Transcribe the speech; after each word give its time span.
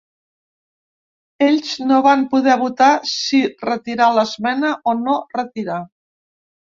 Ells 1.47 1.75
no 1.91 1.99
van 2.07 2.23
poder 2.33 2.57
votar 2.63 2.89
si 3.11 3.43
retirar 3.69 4.11
l’esmena 4.17 4.73
o 4.93 4.97
no 5.03 5.19
retirar. 5.39 5.79